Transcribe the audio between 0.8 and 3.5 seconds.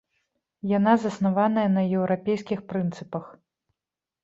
заснаваная на еўрапейскіх прынцыпах.